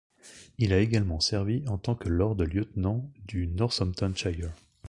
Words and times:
Il 0.57 0.73
a 0.73 0.79
également 0.79 1.19
servi 1.19 1.63
en 1.67 1.77
tant 1.77 1.93
que 1.93 2.09
Lord 2.09 2.33
Lieutenant 2.41 3.07
du 3.27 3.45
Northamptonshire. 3.45 4.49